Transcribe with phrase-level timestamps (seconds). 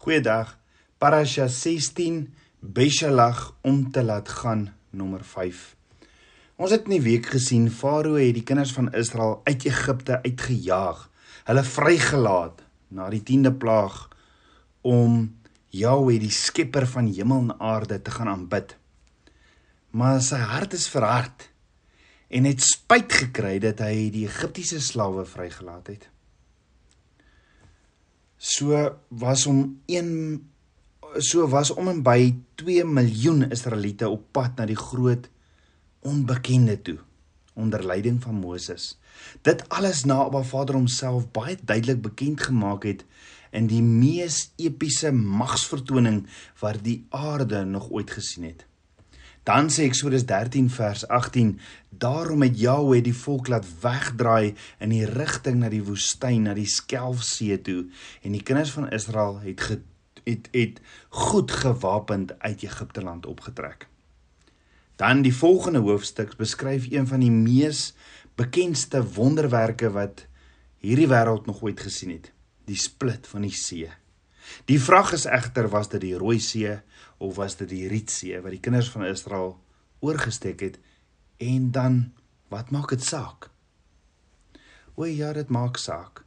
[0.00, 0.54] Goeiedag.
[0.96, 4.62] Parasha 16 Beshalach om te laat gaan
[4.96, 5.58] nommer 5.
[6.56, 11.02] Ons het in die week gesien Farao het die kinders van Israel uit Egipte uitgejaag.
[11.50, 13.98] Hulle vrygelaat na die 10de plaag
[14.80, 15.18] om
[15.68, 18.72] Jahweh die skepper van hemel en aarde te gaan aanbid.
[19.92, 21.50] Maar sy hart is verhard
[22.32, 26.08] en het spyt gekry dat hy die Egiptiese slawe vrygelaat het.
[28.40, 30.48] So was om 1
[31.18, 35.26] so was om en by 2 miljoen Israeliete op pad na die groot
[36.00, 36.96] onbekende toe
[37.60, 38.94] onder leiding van Moses.
[39.44, 43.04] Dit alles na Abba Vader homself baie duidelik bekend gemaak het
[43.52, 46.22] in die mees epiese magsvertoning
[46.62, 48.64] wat die aarde nog ooit gesien het.
[49.42, 51.58] Dan sê Eksodus 13 vers 18:
[51.88, 56.68] Daarom het Jahweh die volk laat wegdraai in die rigting na die woestyn, na die
[56.68, 57.86] Skelfsee toe,
[58.22, 59.80] en die kinders van Israel het ge,
[60.24, 63.88] het het goed gewapend uit Egipte land opgetrek.
[65.00, 67.94] Dan die volgende hoofstuk beskryf een van die mees
[68.36, 70.26] bekendste wonderwerke wat
[70.84, 72.32] hierdie wêreld nog ooit gesien het,
[72.68, 73.88] die split van die see.
[74.70, 76.72] Die vraag is egter was dit die Rooi See
[77.18, 79.58] of was dit die Rietsee wat die kinders van Israel
[80.00, 80.80] oorgesteek het
[81.40, 82.00] en dan
[82.48, 83.50] wat maak dit saak?
[84.94, 86.24] O ja, dit maak saak.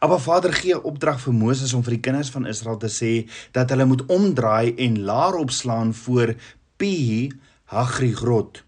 [0.00, 3.12] Maar Vader gee opdrag vir Moses om vir die kinders van Israel te sê
[3.56, 6.34] dat hulle moet omdraai en laar opslaan voor
[6.76, 7.30] Pi
[7.72, 8.62] Hagrigrot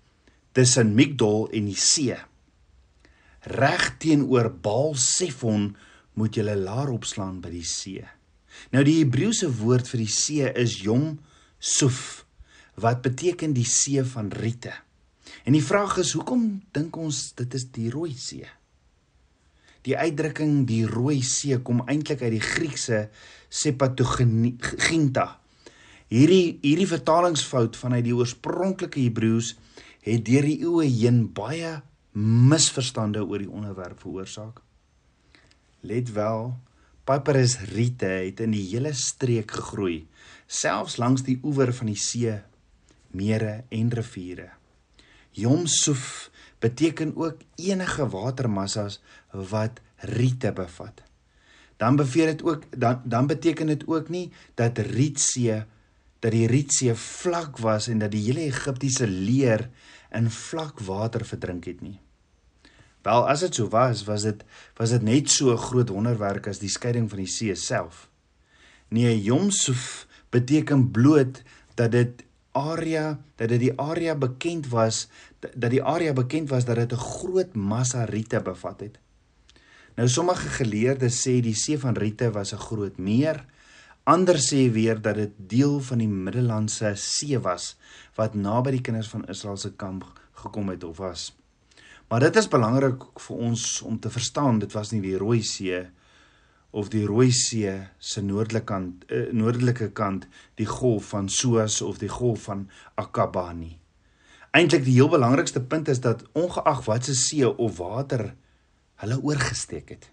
[0.56, 2.16] tussen Migdol en die see.
[3.46, 5.74] Reg teenoor Baal Sefon
[6.16, 8.04] moet jy laar opslaan by die see.
[8.74, 11.16] Nou die Hebreëse woord vir die see is Yom
[11.58, 12.26] Suf
[12.76, 14.74] wat beteken die see van riete.
[15.48, 18.46] En die vraag is hoekom dink ons dit is die Rooi See?
[19.86, 23.06] Die uitdrukking die Rooi See kom eintlik uit die Griekse
[23.48, 25.26] Septuaginta.
[26.10, 29.54] Hierdie hierdie vertalingsfout vanuit die oorspronklike Hebreëus
[30.06, 31.80] het deur die eeue heen baie
[32.16, 34.60] misverstande oor die onderwerp veroorsaak.
[35.86, 36.54] Let wel,
[37.06, 40.06] Papyrus riete het in die hele streek gegroei,
[40.46, 42.34] selfs langs die oewer van die see,
[43.14, 44.48] mere en riviere.
[45.36, 48.98] Yomsuf beteken ook enige watermassas
[49.30, 49.78] wat
[50.16, 51.02] riete bevat.
[51.76, 55.62] Dan beveer dit ook dan dan beteken dit ook nie dat Rietsee
[56.18, 59.68] dat die Rietsee vlak was en dat die hele Egiptiese leer
[60.10, 62.00] in vlak water verdrink het nie.
[63.06, 64.40] Wel, as dit so was, was dit
[64.80, 68.08] was dit net so 'n groot wonderwerk as die skeiding van die see self.
[68.88, 71.42] Nee, Yomsuf beteken bloot
[71.74, 75.08] dat dit area dat dit die area bekend was
[75.38, 78.98] dat die area bekend was dat dit 'n groot massa riete bevat het.
[79.94, 83.44] Nou sommige geleerdes sê die see van riete was 'n groot meer.
[84.04, 87.76] Ander sê weer dat dit deel van die Middellandse See was
[88.14, 91.36] wat naby die kinders van Israel se kamp gekom het of was.
[92.06, 95.80] Maar dit is belangrik vir ons om te verstaan, dit was nie die Rooi See
[96.76, 100.26] of die Rooi See se noordelike kant, uh, noordelike kant,
[100.60, 102.66] die golf van Suez of die golf van
[103.00, 103.78] Aqaba nie.
[104.54, 108.28] Eintlik die heel belangrikste punt is dat ongeag wat se see of water
[109.02, 110.06] hulle oorgesteek het,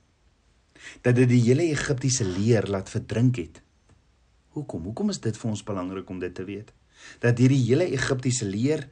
[1.05, 3.61] dat dit die hele Egiptiese leer laat verdrink het.
[4.57, 4.89] Hoekom?
[4.89, 6.73] Hoekom is dit vir ons belangrik om dit te weet?
[7.21, 8.87] Dat hierdie hele Egiptiese leer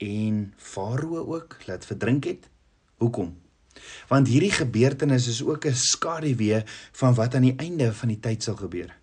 [0.00, 2.48] en Farao ook laat verdrink het.
[2.96, 3.36] Hoekom?
[4.08, 6.62] Want hierdie gebeurtenis is ook 'n skaduwee
[6.92, 8.96] van wat aan die einde van die tyd sal gebeur.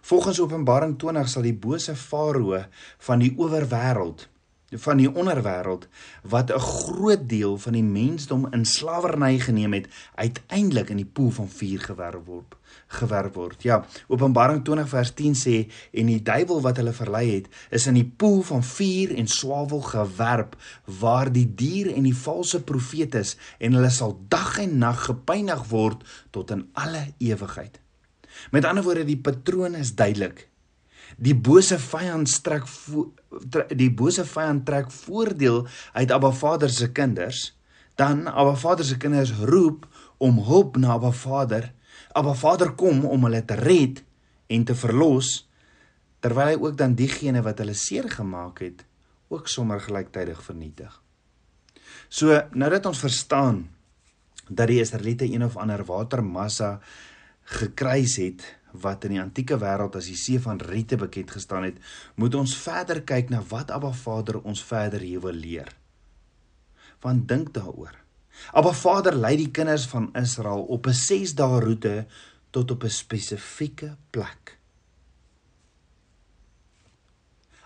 [0.00, 2.64] Volgens Openbaring 20 sal die bose Farao
[2.98, 4.28] van die owerwêreld
[4.70, 5.88] van die onderwêreld
[6.22, 11.30] wat 'n groot deel van die mensdom in slawerny geneem het, uiteindelik in die poel
[11.30, 12.56] van vuur gewerp word.
[12.86, 13.62] Gewerp word.
[13.62, 17.94] Ja, Openbaring 20 vers 10 sê en die duiwel wat hulle verlei het, is in
[17.94, 23.36] die poel van vuur en swavel gewerp waar die dier en die valse profeet is
[23.58, 27.80] en hulle sal dag en nag gepynig word tot in alle ewigheid.
[28.50, 30.47] Met ander woorde, die patroon is duidelik.
[31.18, 32.66] Die bose vyand strek
[33.74, 37.52] die bose vyand trek voordeel uit Abba Vader se kinders,
[37.98, 39.86] dan Abba Vader se kinders roep
[40.22, 41.72] om hulp na Abba Vader.
[42.14, 44.04] Abba Vader kom om hulle te red
[44.46, 45.48] en te verlos
[46.22, 48.86] terwyl hy ook dan diegene wat hulle seer gemaak het
[49.28, 50.90] ook sommer gelyktydig vernietig.
[52.08, 53.66] So nou dat ons verstaan
[54.48, 56.78] dat die Israeliete een of ander watermassa
[57.58, 61.78] gekruis het wat in die antieke wêreld as die see van Riete bekend gestaan het,
[62.14, 65.72] moet ons verder kyk na wat Abba Vader ons verder hier wil leer.
[67.00, 67.94] Want dink daaroor.
[68.52, 72.06] Abba Vader lei die kinders van Israel op 'n 6 dae roete
[72.50, 74.58] tot op 'n spesifieke plek.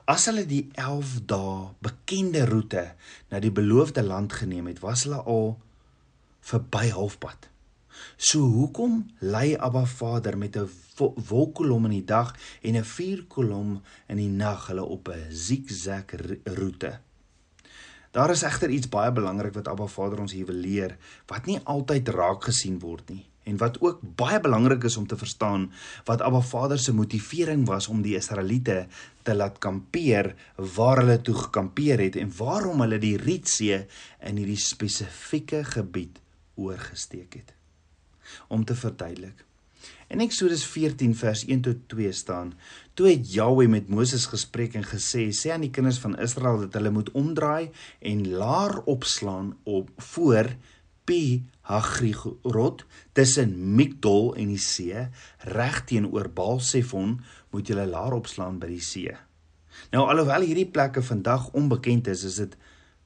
[0.05, 2.95] As hulle die 11 dae bekende roete
[3.31, 5.59] na die beloofde land geneem het, was hulle al
[6.41, 7.52] verby halfpad.
[8.17, 10.69] So hoekom lei Abba Vader met 'n
[11.29, 16.05] wolkkolom in die dag en 'n vuurkolom in die nag hulle op 'n zigzag
[16.45, 16.99] roete?
[18.13, 20.97] Daar is egter iets baie belangrik wat Abba Vader ons hier wil leer
[21.27, 25.17] wat nie altyd raak gesien word nie en wat ook baie belangrik is om te
[25.17, 25.65] verstaan
[26.05, 28.87] wat Abba Vader se motivering was om die Israeliete
[29.23, 30.35] te laat kampeer
[30.77, 33.87] waar hulle toe gekampeer het en waarom hulle die Rietsee
[34.21, 36.21] in hierdie spesifieke gebied
[36.55, 37.57] oorgesteek het
[38.49, 39.45] om te verduidelik.
[40.13, 42.53] In Eksodus 14 vers 1 tot 2 staan:
[42.95, 46.75] Toe het Jahweh met Moses gespreek en gesê: "Sê aan die kinders van Israel dat
[46.77, 50.53] hulle moet omdraai en laar opslaan op voor
[51.05, 55.09] Pi Hagrot tussen Migdol en die see,
[55.39, 57.21] reg teenoor Baal-Sefon,
[57.51, 59.17] moet julle laar opslaan by die see."
[59.91, 62.57] Nou alhoewel hierdie plekke vandag onbekend is, is dit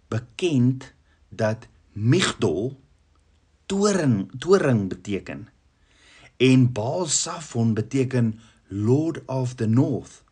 [0.08, 0.92] bekend
[1.28, 2.74] dat Migdol
[3.66, 5.48] toring toring beteken
[6.36, 10.22] en Baal Safon beteken Lord of the North.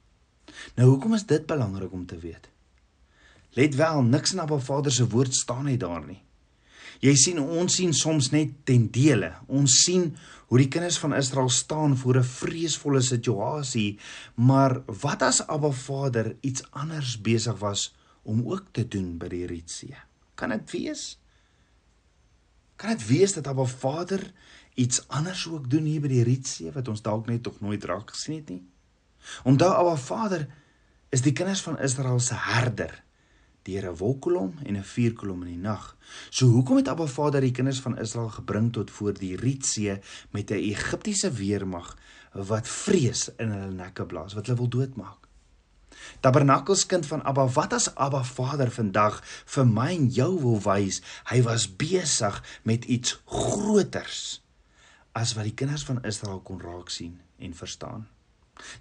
[0.74, 2.48] Nou hoekom is dit belangrik om te weet?
[3.54, 6.20] Let wel, niks in Abba Vader se woord staan net daar nie.
[7.02, 9.32] Jy sien ons sien soms net ten dele.
[9.46, 10.08] Ons sien
[10.48, 13.98] hoe die kinders van Israel staan voor 'n vreesvolle situasie,
[14.34, 19.46] maar wat as Abba Vader iets anders besig was om ook te doen by die
[19.46, 19.96] Rietsee?
[20.34, 21.18] Kan dit wees?
[22.76, 24.32] Kan dit wees dat Abba Vader
[24.74, 28.10] iets anders ook doen hier by die Rietsee wat ons dalk net tog nooit raak
[28.10, 28.62] gesien het nie?
[29.44, 30.46] Onthou Abba Vader
[31.14, 33.02] is die kinders van Israel se herder
[33.64, 35.96] deur 'n wolkkolom en 'n vuurkolom in die nag.
[36.30, 40.00] So hoekom het Abba Vader die kinders van Israel gebring tot voor die Rietsee
[40.30, 41.96] met 'n Egiptiese weermag
[42.32, 45.28] wat vrees in hulle nekke blaas, wat hulle wil doodmaak?
[46.20, 49.20] Tabernakelskind van Abba, wat as Abba Vader vandag
[49.56, 54.40] vir my en jou wil wys, hy was besig met iets groters
[55.14, 58.08] as wat die kinders van Israel kon raak sien en verstaan.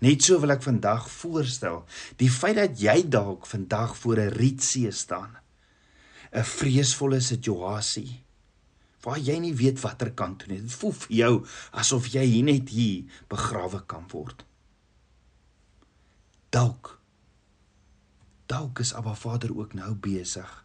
[0.06, 1.83] Net so wil ek vandag voorstel,
[2.21, 5.38] die feit dat jy dalk vandag voor 'n rietsee staan,
[6.31, 8.24] 'n vreesvolle situasie
[9.04, 10.62] waar jy nie weet watter kant toe nie.
[10.62, 11.33] Dit voel vir jou
[11.71, 14.45] asof jy hier net hier begrawe kan word.
[16.50, 17.00] Dalk
[18.51, 20.60] dalk is Abba Vader ook nou besig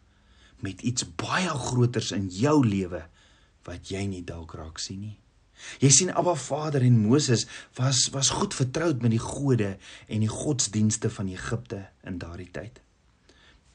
[0.59, 3.05] met iets baie groters in jou lewe
[3.67, 5.17] wat jy nie dalk raak sien nie.
[5.83, 7.45] Jy sien Abba Vader en Moses
[7.77, 9.75] was was goed vertroud met die gode
[10.07, 12.79] en die godsdienste van Egipte in daardie tyd.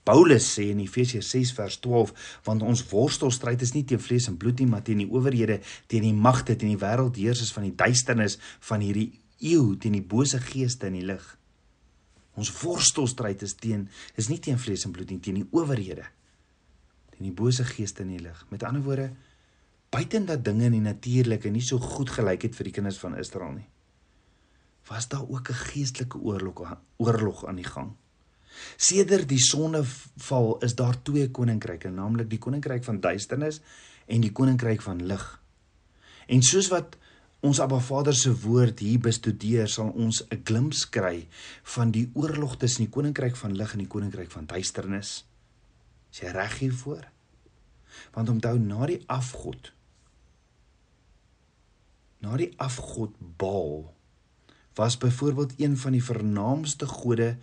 [0.04, 2.12] Paulus sê in Efesiërs 6 vers 12
[2.44, 6.04] want ons worstelstryd is nie teen vlees en bloed nie maar teen die owerhede, teen
[6.04, 8.36] die magte, teen die wêreldheersers van die duisternis
[8.68, 9.10] van hierdie
[9.40, 11.24] eeu, teen die bose geeste in die lig.
[12.34, 13.86] Ons worstelstryd is teen
[14.18, 16.06] is nie teen vlees en bloed nie, teen die owerhede.
[17.14, 18.40] Teen die bose geeste in die lig.
[18.50, 19.10] Met ander woorde,
[19.94, 23.14] buiten dat dinge in die natuurlike nie so goed gelyk het vir die kinders van
[23.20, 23.68] Israel nie,
[24.90, 27.94] was daar ook 'n geestelike oorlog oorlog aan die gang.
[28.76, 33.60] Sedert die sonneval is daar twee koninkryke, naamlik die koninkryk van duisternis
[34.06, 35.42] en die koninkryk van lig.
[36.26, 36.96] En soos wat
[37.44, 41.28] ons Abba Vader se woord hier bestudeer, sal ons 'n glimp kry
[41.76, 45.24] van die oorlog tussen die koninkryk van lig en die koninkryk van duisternis.
[46.12, 47.04] Is jy reg hiervoor?
[48.14, 49.72] Want onthou na die afgod
[52.24, 53.92] na die afgod Baal
[54.74, 57.36] was byvoorbeeld een van die vernaamste gode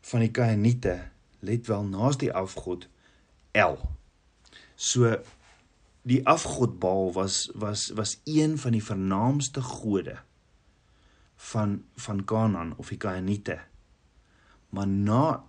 [0.00, 0.96] van die Kainiete,
[1.38, 2.88] let wel naas die afgod
[3.52, 3.78] El.
[4.74, 5.12] So
[6.04, 10.18] die afgod Baal was was was een van die vernaamste gode
[11.36, 13.58] van van Kanaan of die Kaaniete.
[14.68, 15.44] Maar na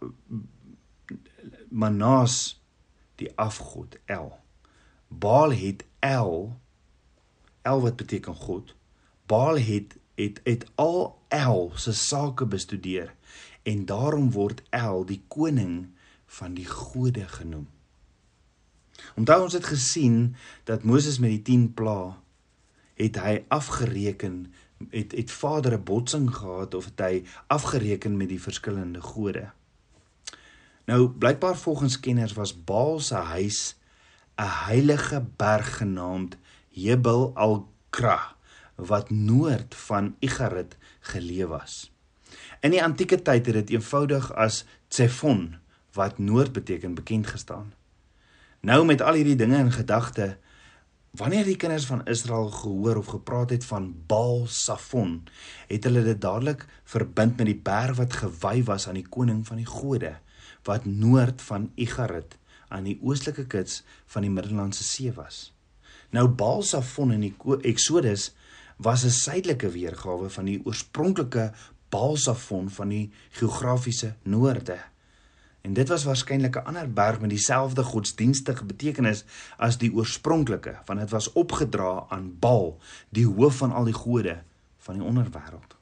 [1.69, 2.61] Manas
[3.15, 4.39] die afgod El.
[5.07, 6.55] Baal het El
[7.61, 8.75] El wat beteken God.
[9.25, 13.15] Baal het het het al El se sake bestudeer
[13.63, 15.89] en daarom word El die koning
[16.25, 17.67] van die gode genoem.
[19.15, 22.17] Onthou ons het gesien dat Moses met die 10 pla
[22.95, 24.53] het hy afgereken
[24.89, 29.51] het het Vader 'n botsing gehad of het hy afgereken met die verskillende gode.
[30.85, 33.75] Nou blykbaar volgens kenners was Baal se huis
[34.37, 36.37] 'n heilige berg genaamd
[36.69, 38.35] Jebel al-Kra
[38.75, 41.91] wat noord van Igarit geleë was.
[42.59, 45.55] In die antieke tyd het dit eenvoudig as Tsefon
[45.93, 47.73] wat noord beteken bekend gestaan.
[48.65, 50.37] Nou met al hierdie dinge in gedagte
[51.15, 55.27] wanneer die kinders van Israel gehoor of gepraat het van Baal Safon,
[55.69, 59.61] het hulle dit dadelik verbind met die berg wat gewy was aan die koning van
[59.61, 60.15] die gode
[60.65, 62.39] wat noord van Igarit
[62.73, 63.83] aan die oostelike kits
[64.15, 65.53] van die Middellandse See was.
[66.09, 68.31] Nou Baal Safon in die Exodus
[68.81, 71.51] was 'n suidelike weergawe van die oorspronklike
[71.89, 74.81] Baal Safon van die geografiese noorde.
[75.65, 79.23] En dit was waarskynlik 'n ander berg met dieselfde godsdienstige betekenis
[79.57, 82.77] as die oorspronklike, want dit was opgedra aan Baal,
[83.09, 84.41] die hoof van al die gode
[84.77, 85.75] van die onderwêreld.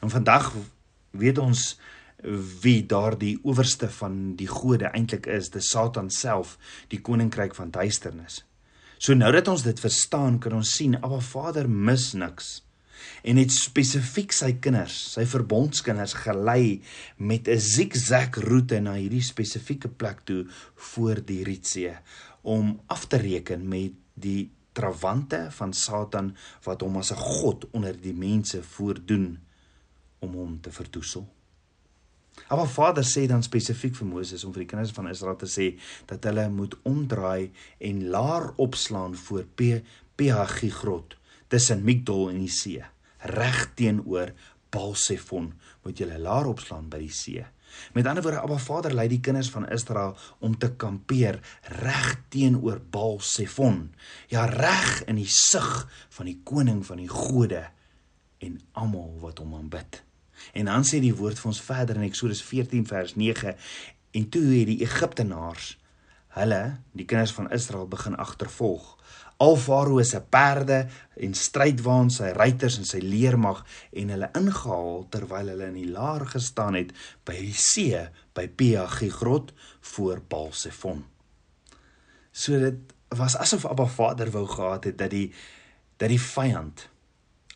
[0.00, 0.54] En vandag
[1.10, 1.78] weet ons
[2.60, 6.58] wie daardie owerste van die gode eintlik is, die Satan self,
[6.88, 8.44] die koninkryk van duisternis.
[8.98, 12.62] So nou dat ons dit verstaan, kan ons sien Abba Vader mis niks
[13.22, 16.82] en het spesifiek sy kinders, sy verbondskinders gelei
[17.16, 21.96] met 'n zigzag roete na hierdie spesifieke plek toe voor die Rietsee
[22.42, 28.00] om af te reken met die trawante van Satan wat hom as 'n god onder
[28.00, 29.38] die mense voordoen
[30.18, 31.28] om hom te verdoesel.
[32.48, 35.66] Maar Vader sê dan spesifiek vir Moses om vir die kinders van Israel te sê
[36.06, 39.44] dat hulle moet omdraai en laar opslaan voor
[40.16, 41.16] Ph grot
[41.52, 42.82] tussen Migdol en die see
[43.22, 44.32] reg teenoor
[44.72, 47.42] Baalsefon moet julle laar opslaan by die see.
[47.96, 51.40] Met ander woorde, Abba Vader lei die kinders van Israel om te kampeer
[51.80, 53.92] reg teenoor Baalsefon.
[54.32, 55.70] Ja, reg in die sig
[56.16, 57.66] van die koning van die gode
[58.42, 60.02] en almal wat hom aanbid.
[60.56, 63.54] En dan sê die woord vir ons verder in Eksodus 14 vers 9
[64.12, 65.76] en toe het die Egiptenaars
[66.38, 66.62] hulle,
[66.96, 68.96] die kinders van Israel begin agtervolg
[69.42, 70.86] al Farao se perde
[71.18, 73.62] en strydwaans, sy ruiters en sy leermag
[73.98, 76.92] en hulle ingehaal terwyl hulle in die laar gestaan het
[77.26, 78.04] by die see
[78.36, 79.50] by Ph grot
[79.94, 81.02] voor Balsefon.
[82.30, 85.28] So dit was asof Abba Vader wou gehad het dat die
[85.98, 86.88] dat die vyand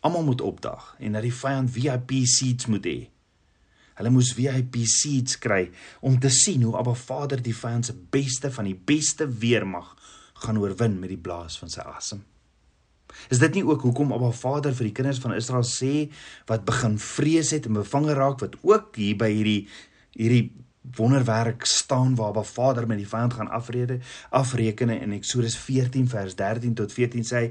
[0.05, 2.99] almal moet opdag en dat die vyand VIP seats moet hê.
[3.97, 5.67] Hulle moes VIP seats kry
[6.05, 9.95] om te sien hoe Abba Vader die vyand se beste van die beste weermag
[10.43, 12.21] gaan oorwin met die blaas van sy asem.
[13.33, 16.07] Is dit nie ook hoekom Abba Vader vir die kinders van Israel sê
[16.49, 19.61] wat begin vrees het en bevange raak wat ook hier by hierdie
[20.17, 20.51] hierdie
[20.95, 26.35] wonderwerk staan waar Abba Vader met die vyand gaan afrede afrekene in Eksodus 14 vers
[26.35, 27.41] 13 tot 14 sê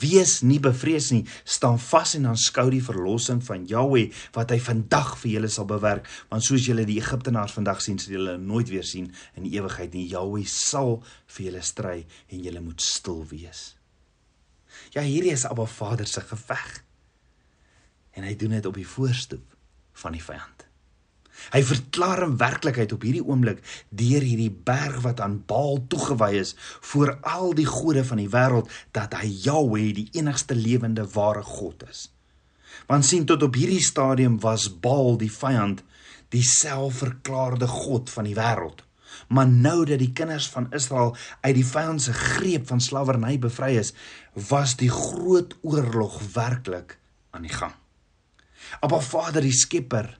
[0.00, 5.14] wees nie bevrees nie staan vas en aanskou die verlossing van Jahweh wat hy vandag
[5.22, 8.86] vir julle sal bewerk want soos julle die Egiptenaars vandag sien sal julle nooit weer
[8.86, 10.06] sien in ewigheid nie.
[10.10, 11.00] Jahweh sal
[11.36, 11.98] vir julle stry
[12.30, 13.74] en julle moet stil wees.
[14.94, 16.82] Ja hierdie is Abba Vader se geveg.
[18.14, 19.56] En hy doen dit op die voorstoep
[20.04, 20.53] van die vyand
[21.52, 26.54] Hy verklaar in werklikheid op hierdie oomblik deur hierdie berg wat aan Baal toegewy is
[26.80, 31.84] voor al die gode van die wêreld dat hy Jahweh die enigste lewende ware God
[31.90, 32.08] is.
[32.86, 35.84] Want sien tot op hierdie stadium was Baal die vyand,
[36.34, 38.82] die selfverklaarde god van die wêreld.
[39.28, 43.76] Maar nou dat die kinders van Israel uit die vyand se greep van slawerny bevry
[43.78, 43.92] is,
[44.50, 46.98] was die groot oorlog werklik
[47.30, 47.74] aan die gang.
[48.80, 50.16] Appa Vader die Skepper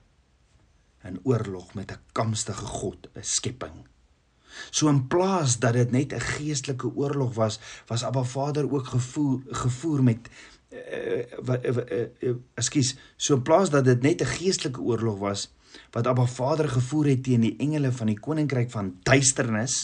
[1.05, 3.87] in oorlog met 'n kamstige god, 'n skepping.
[4.69, 9.41] So in plaas dat dit net 'n geestelike oorlog was, was Abba Vader ook gevoer
[9.47, 10.29] gevoer met
[10.69, 15.51] uh, uh, uh, uh, ekskuus, so in plaas dat dit net 'n geestelike oorlog was,
[15.95, 19.77] wat Abba Vader gevoer het teen die engele van die koninkryk van duisternis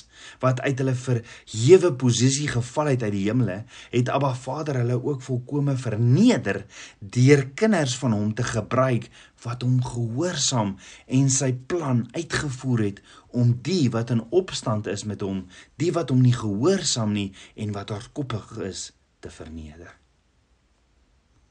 [0.44, 3.62] wat uit hulle verhewe posisie geval het uit die hemele,
[3.94, 6.64] het Abba Vader hulle ook volkome verneder
[7.00, 9.10] deur kinders van hom te gebruik
[9.46, 10.76] wat hom gehoorsaam
[11.08, 15.46] en sy plan uitgevoer het om die wat in opstand is met hom,
[15.82, 19.96] die wat hom nie gehoorsaam nie en wat hardkoppig is, te verneder.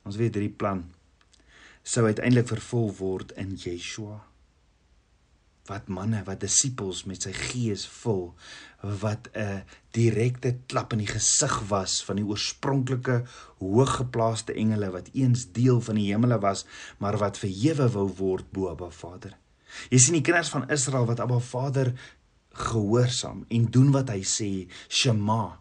[0.07, 0.85] Ons weet hierdie plan
[1.87, 4.19] sou uiteindelik vervul word in Yeshua
[5.71, 8.25] wat manne wat disippels met sy gees vul
[9.03, 9.63] wat 'n
[9.95, 13.23] direkte klap in die gesig was van die oorspronklike
[13.59, 16.65] hooggeplaaste engele wat eens deel van die hemele was
[16.99, 19.37] maar wat verhewe wou word bo Abba Vader.
[19.91, 21.93] Jy sien die kinders van Israel wat Abba Vader
[22.51, 25.61] gehoorsaam en doen wat hy sê, Shema,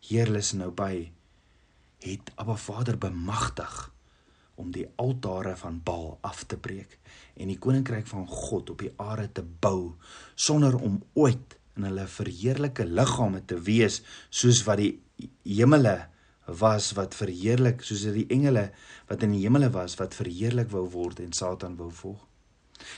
[0.00, 1.10] Here is nou by,
[1.98, 3.90] het Abba Vader bemagtig
[4.60, 6.98] om die altare van Baal af te breek
[7.40, 9.96] en die koninkryk van God op die aarde te bou
[10.34, 14.92] sonder om ooit in hulle verheerlike liggame te wees soos wat die
[15.48, 15.96] hemele
[16.60, 18.70] was wat verheerlik soos die engele
[19.08, 22.26] wat in die hemele was wat verheerlik wou word en Satan wou volg.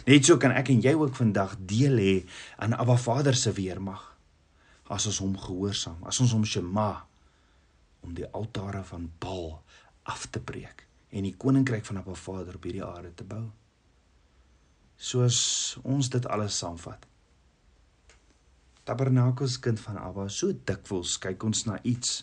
[0.06, 2.14] Net so kan ek en jy ook vandag deel hê
[2.62, 4.08] aan Abba Vader se weermag
[4.92, 7.06] as ons hom gehoorsaam, as ons hom Shema
[8.04, 9.60] om die altare van Baal
[10.10, 13.44] af te breek en die koninkryk van Abba Vader op hierdie aarde te bou.
[14.96, 15.38] Soos
[15.82, 17.06] ons dit alles saamvat.
[18.88, 22.22] Tabernakels kind van Abba, so dikwels kyk ons na iets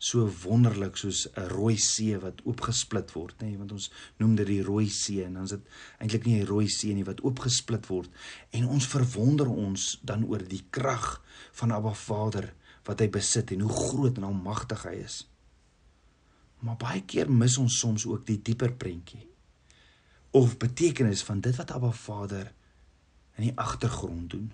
[0.00, 4.46] so wonderlik soos 'n rooi see wat oopgesplit word, nê, nee, want ons noem dit
[4.46, 5.66] die rooi see en dan is dit
[5.98, 8.08] eintlik nie 'n rooi see nie wat oopgesplit word
[8.50, 11.22] en ons verwonder ons dan oor die krag
[11.52, 15.28] van Abba Vader wat hy besit en hoe groot en almagtig hy is.
[16.60, 19.26] Maar baie keer mis ons soms ook die dieper prentjie
[20.30, 22.52] of betekenis van dit wat Abba Vader
[23.34, 24.52] in die agtergrond doen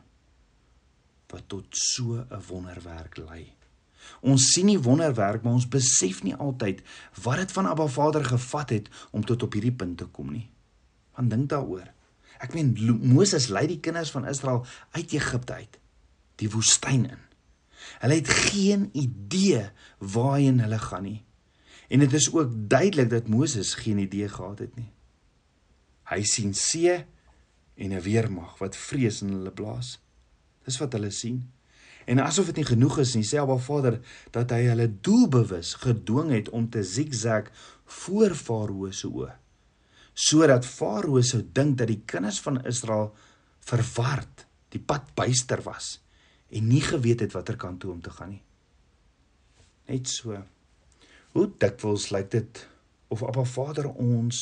[1.26, 3.52] wat tot so 'n wonderwerk lei.
[4.20, 6.82] Ons sien nie wonderwerk, maar ons besef nie altyd
[7.22, 10.50] wat dit van Abba Vader gevat het om tot op hierdie punt te kom nie.
[11.14, 11.92] Want dink daaroor.
[12.38, 15.78] Ek meen Moses lei die kinders van Israel uit Egipte uit,
[16.36, 17.22] die woestyn in.
[17.98, 21.24] Hulle het geen idee waarheen hulle gaan nie.
[21.88, 24.90] En dit is ook duidelik dat Moses geen idee gehad het nie.
[26.06, 27.04] Hy sien see
[27.74, 29.98] en 'n weermag wat vrees in hulle blaas.
[30.64, 31.52] Dis wat hulle sien.
[32.06, 34.00] En asof dit nie genoeg is nie, sê Abba Vader
[34.30, 37.50] dat hy hulle doelbewus gedwing het om te zigzag
[37.84, 39.32] voor Farao se oë.
[40.14, 43.14] Sodat Farao sou dink dat die kinders van Israel
[43.60, 46.00] verward, die pad byster was
[46.48, 48.42] en nie geweet het watter kant toe om te gaan nie.
[49.90, 50.38] Net so.
[51.36, 52.62] Hoe dikwels lyk dit
[53.12, 54.38] of Abba Vader ons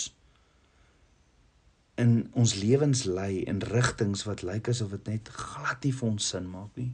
[1.99, 6.29] in ons lewens lei in rigtings wat lyk asof dit net glad nie vir ons
[6.31, 6.93] sin maak nie.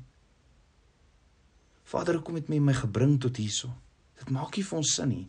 [1.92, 3.68] Vader, hoekom het U my gebring tot hierso?
[4.16, 5.26] Dit maak nie vir ons sin nie.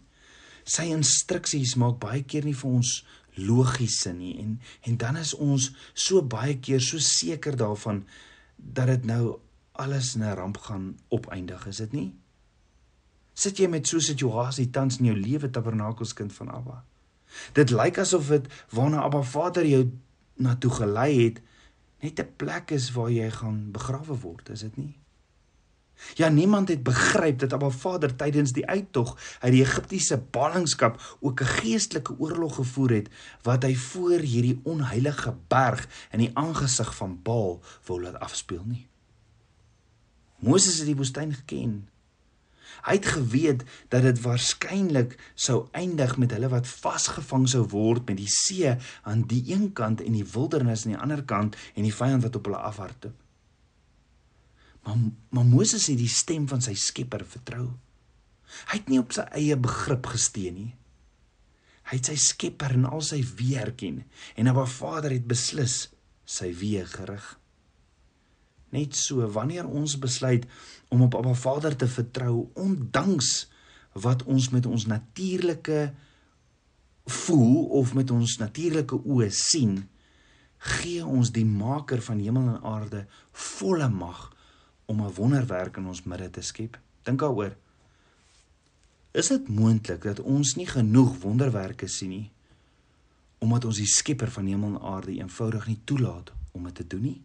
[0.63, 2.96] Sy instruksies maak baie keer nie vir ons
[3.36, 8.06] logies sin nie en en dan is ons so baie keer so seker daarvan
[8.56, 9.40] dat dit nou
[9.84, 12.12] alles in 'n ramp gaan opeindig, is dit nie?
[13.33, 16.83] Sit jy met so 'n situasie tans in jou lewe tabernakelskind van Abba?
[17.53, 19.91] Dit lyk asof dit waarna Abba Vader jou
[20.35, 21.41] na toe gelei het,
[22.01, 25.01] net 'n plek is waar jy gaan begrawe word, is dit nie?
[26.15, 31.41] Ja, niemand het begryp dat Abba Vader tydens die uittog uit die Egiptiese ballingskap ook
[31.41, 33.09] 'n geestelike oorlog gevoer het
[33.41, 38.87] wat hy voor hierdie onheilige berg in die aangesig van Baal wou laat afspeel nie.
[40.39, 41.87] Moses het die woestyn geken.
[42.86, 48.18] Hy het geweet dat dit waarskynlik sou eindig met hulle wat vasgevang sou word met
[48.18, 48.75] die see
[49.07, 52.36] aan die een kant en die wildernis aan die ander kant en die vyand wat
[52.40, 53.18] op hulle afhardloop.
[54.84, 54.98] Maar
[55.29, 57.68] maar Moses het die stem van sy Skepper vertrou.
[58.72, 60.72] Hy het nie op sy eie begrip gesteun nie.
[61.92, 64.01] Hy het sy Skepper en al sy weë erken
[64.36, 65.92] en Abba Vader het beslis
[66.25, 67.41] sy weë gerig.
[68.72, 70.46] Net so wanneer ons besluit
[70.90, 73.50] om op Abba Vader te vertrou ondanks
[74.00, 75.92] wat ons met ons natuurlike
[77.05, 79.81] voel of met ons natuurlike oë sien,
[80.62, 84.29] gee ons die maker van hemel en aarde volle mag
[84.86, 86.79] om 'n wonderwerk in ons midde te skep.
[87.03, 87.55] Dink daaroor.
[89.12, 92.31] Is dit moontlik dat ons nie genoeg wonderwerke sien nie
[93.42, 97.01] omdat ons die skepper van hemel en aarde eenvoudig nie toelaat om dit te doen
[97.01, 97.22] nie?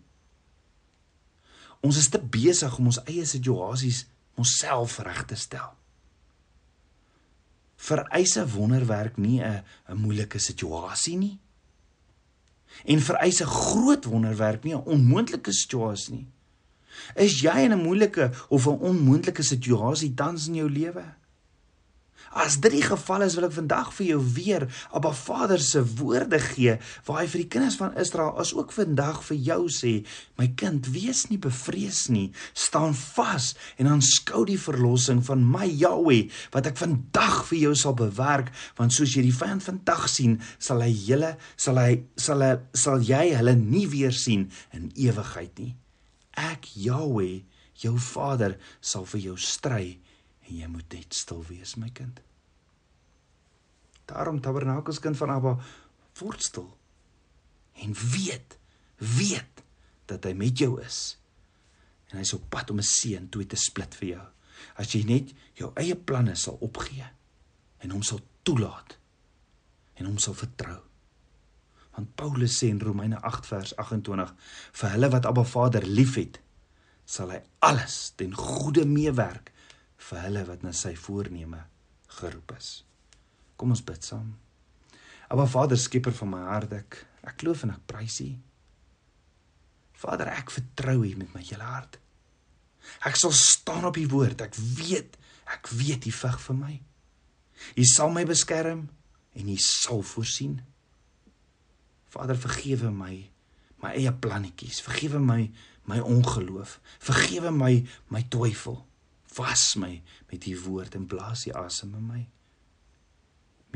[1.81, 5.75] Ons is te besig om ons eie situasies onsself reg te stel.
[7.77, 11.39] Vereis 'n wonderwerk nie 'n 'n moeilike situasie nie?
[12.85, 16.27] En vereis 'n groot wonderwerk nie 'n onmoontlike situasie nie?
[17.15, 21.05] Is jy in 'n moeilike of 'n onmoontlike situasie tans in jou lewe?
[22.35, 26.41] As dit die geval is, wil ek vandag vir jou weer Abba Vader se woorde
[26.43, 29.93] gee waar hy vir die kinders van Israel as ook vandag vir jou sê:
[30.39, 32.33] "My kind, wees nie bevrees nie.
[32.53, 37.95] Staan vas en aanskou die verlossing van my Jahweh wat ek vandag vir jou sal
[37.95, 42.57] bewerk, want soos jy die vyand vandag sien, sal hy julle sal hy sal hy
[42.75, 45.77] sal jy hulle nie weer sien in ewigheid nie."
[46.37, 47.45] Ek Jahweh,
[47.81, 49.99] jou Vader, sal vir jou stry
[50.47, 52.21] en jy moet net stil wees, my kind.
[54.07, 55.57] Daarom tabernakels kind van Abba,
[56.21, 56.69] word stil
[57.83, 58.57] en weet,
[58.97, 59.63] weet
[60.09, 61.19] dat hy met jou is.
[62.09, 64.27] En hy's op pad om 'n seën toe te split vir jou.
[64.77, 67.05] As jy net jou eie planne sal opgee
[67.79, 68.97] en hom sal toelaat
[69.95, 70.81] en hom sal vertrou.
[71.97, 74.35] Want Paulus sê in Romeine 8 vers 28
[74.73, 76.41] vir hulle wat Abba Vader liefhet,
[77.05, 79.53] sal hy alles ten goeie meewerk
[80.09, 81.63] vir hulle wat na sy voorneme
[82.21, 82.71] geroep is.
[83.57, 84.35] Kom ons bid saam.
[85.33, 88.31] Abba Vader, skieper van my hart, ek ek loof en ek prys U.
[89.99, 91.97] Vader, ek vertrou U met my hele hart.
[93.09, 94.45] Ek sal staan op U woord.
[94.45, 96.75] Ek weet Ek weet U veg vir my.
[97.79, 98.87] U sal my beskerm
[99.37, 100.59] en U sal voorsien.
[102.13, 103.15] Vader, vergewe my
[103.85, 104.81] my eie plannetjies.
[104.83, 105.43] Vergewe my
[105.87, 106.79] my ongeloof.
[106.99, 107.73] Vergewe my
[108.11, 108.81] my twyfel.
[109.37, 112.23] Was my met U woord en blaas U asem in my.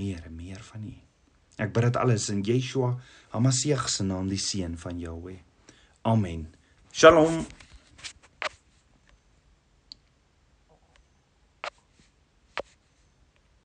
[0.00, 0.94] Meer en meer van U.
[1.60, 2.94] Ek bid dit alles in Yeshua
[3.34, 5.38] HaMashiach se naam, die seun van Jahweh.
[6.08, 6.46] Amen.
[6.92, 7.44] Shalom.